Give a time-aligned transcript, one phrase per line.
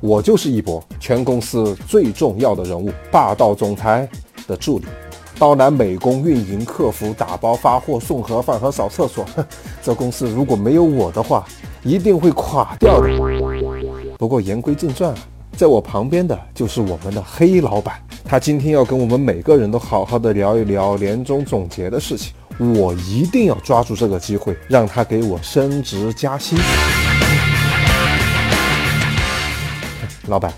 [0.00, 4.08] 我就是一博，全公司最重要的人物，霸道总裁
[4.46, 4.84] 的助理，
[5.38, 9.24] 包揽美工、运营、客服、打包、发货、送盒饭和扫厕所。
[9.82, 11.44] 这公司如果没有我的话，
[11.82, 13.08] 一定会垮掉的。
[14.18, 15.18] 不过言归正传啊，
[15.56, 22.32] 在我旁边的就是我们的黑老板，他今天要跟我们每个人都好好的聊一聊年终总结的事情。
[22.76, 26.58] 我一定要抓住这个机会，让他给我升职加薪。
[30.28, 30.52] 老板，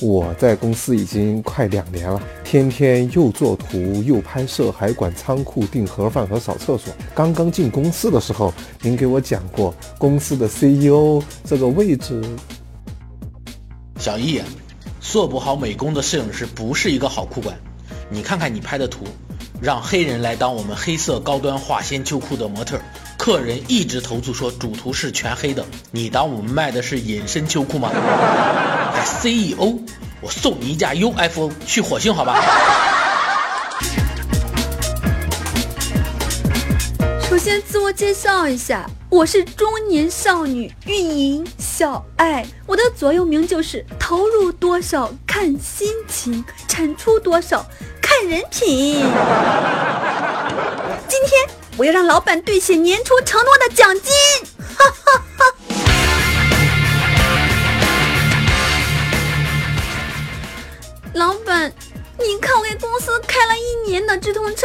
[0.00, 6.92] 我在公司已经快两年了，天天又做图又拍摄，还管仓库订盒饭和扫厕所。
[7.14, 12.22] 刚刚进公司的时候，您给我讲过公司的 CEO 这个位置。
[13.98, 14.40] 小易，
[15.00, 17.58] 做不好美工的摄影师不是一个好库管。
[18.10, 19.04] 你看看你拍的图，
[19.60, 22.78] 让黑人来当我们黑色高端化纤秋裤的模特，
[23.18, 27.90] 客人一直投诉说主图是全黑的，你当我们卖的是隐身秋裤吗
[29.02, 29.78] ？CEO，
[30.20, 32.42] 我送你一架 UFO 去火星，好吧？
[37.28, 47.64] 首先自我介绍一下，我是中年少女运营小爱，我的座右铭就是投入多少看心情，产出多少
[48.00, 49.04] 看人品。
[51.06, 54.12] 今天我要让老板兑现年初承诺的奖金，
[54.76, 55.22] 哈哈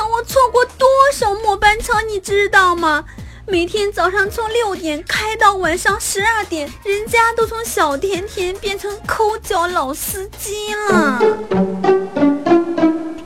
[0.00, 3.04] 我错过多少末班车，你知道吗？
[3.46, 11.18] 每天早上从六点开到晚上十二点，人家都从小甜甜变成抠脚老司机了。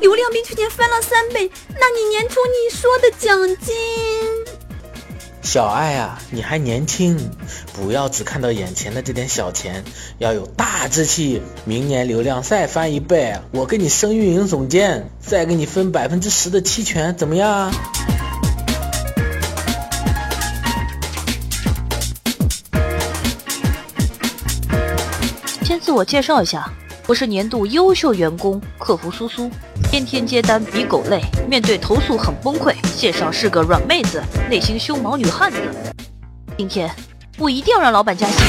[0.00, 4.15] 流量比去年翻了三倍，那你年初你说的奖金？
[5.46, 7.16] 小爱啊，你还年轻，
[7.72, 9.84] 不要只看到眼前的这点小钱，
[10.18, 11.40] 要有大志气。
[11.64, 17.72] 明年流量再翻一倍，我给你升运营总监，再给你分百分之十的期权，怎么样？
[25.62, 26.68] 先自我介绍一下。
[27.08, 29.48] 我是年度优秀员工，客服苏苏，
[29.88, 35.56] 天天接单比狗累，面对投诉很崩溃，线上是个软妹子，内心凶毛女汉子。
[36.58, 36.90] 今天
[37.38, 38.44] 我一定要让老板加薪。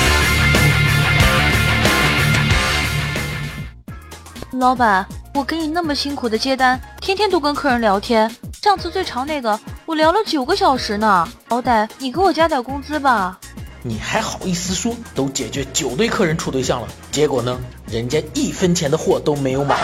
[4.53, 8.27] 老板，我给你那么辛苦的接单，天天都跟客人聊天，
[8.63, 13.39] 上次最长那个我聊了九个小时呢，好歹你给我加点工资吧。
[13.83, 14.95] 你还好意思说？
[15.15, 17.59] 都解决九对客人处对象了，结果呢？
[17.89, 19.77] 人家一分钱的货都没有买。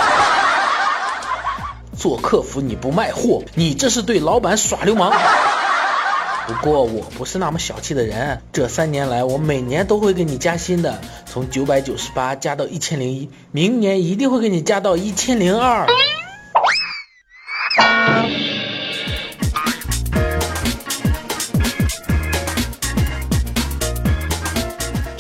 [1.98, 5.14] 做客服你不卖货，你这是对老板耍流氓。
[6.46, 15.88] 不过我不是那么小气的人，这三年来我每年都会给你加薪的，从九百九十八加到一千零一，明年一定会给你加到一千零二。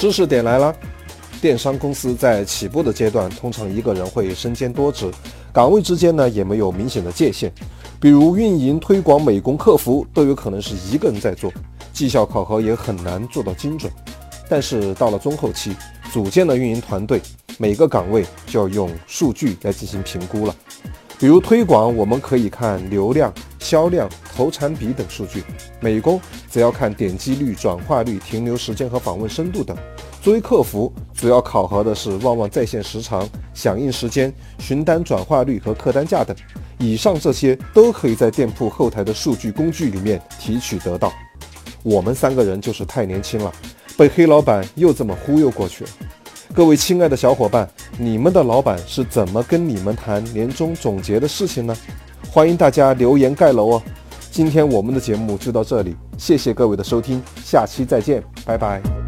[0.03, 0.75] 知识点来了，
[1.41, 5.09] 电商公司在起步的阶段，通常一个人会身兼多职，
[5.53, 7.49] 岗位之间呢也没有明显的界限，
[8.01, 11.49] 比如运营、推广、美工、客服都有可能是一个人在做，
[11.93, 13.89] 绩效考核也很难做到精准。
[14.49, 15.73] 但是到了中后期，
[16.11, 17.21] 组建了运营团队，
[17.57, 20.53] 每个岗位就要用数据来进行评估了。
[21.17, 25.39] 比如推广，我们可以看流量、销量、投产比等数据；
[25.79, 26.19] 美工
[26.53, 29.75] 则要看点击率、转化率、停留时间和访问深度等。
[30.21, 36.37] 作为客服，主要考核的是旺旺在线时长、响应时间、询单转化率和客单价等。
[36.77, 41.11] 以上这些都可以在店铺后台的数据工具里面提取得到。
[41.81, 43.51] 我们三个人就是太年轻了，
[43.97, 45.89] 被黑老板又这么忽悠过去了。
[46.53, 47.67] 各位亲爱的小伙伴，
[47.97, 51.75] 你们的老板是怎么跟你们谈年终总结的事情呢？
[52.29, 53.83] 欢迎大家留言盖楼哦！
[54.29, 59.02] 今天我们的节目就到这里，谢谢各位的收听，下期再见，拜拜。